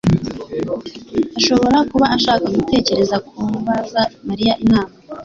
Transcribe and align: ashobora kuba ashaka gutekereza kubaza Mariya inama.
ashobora 1.39 1.77
kuba 1.91 2.05
ashaka 2.15 2.45
gutekereza 2.55 3.15
kubaza 3.27 4.01
Mariya 4.27 4.53
inama. 4.63 4.93